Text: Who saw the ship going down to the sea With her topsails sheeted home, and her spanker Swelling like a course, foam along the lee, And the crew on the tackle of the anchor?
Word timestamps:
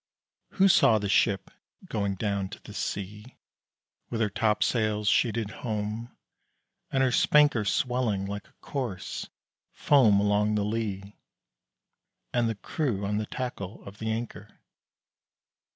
Who 0.53 0.67
saw 0.67 0.97
the 0.97 1.07
ship 1.07 1.51
going 1.85 2.15
down 2.15 2.49
to 2.49 2.59
the 2.63 2.73
sea 2.73 3.37
With 4.09 4.19
her 4.19 4.31
topsails 4.31 5.07
sheeted 5.07 5.51
home, 5.61 6.17
and 6.89 7.03
her 7.03 7.11
spanker 7.11 7.63
Swelling 7.65 8.25
like 8.25 8.47
a 8.47 8.53
course, 8.61 9.29
foam 9.71 10.19
along 10.19 10.55
the 10.55 10.65
lee, 10.65 11.17
And 12.33 12.49
the 12.49 12.55
crew 12.55 13.05
on 13.05 13.17
the 13.19 13.27
tackle 13.27 13.83
of 13.87 13.99
the 13.99 14.11
anchor? 14.11 14.57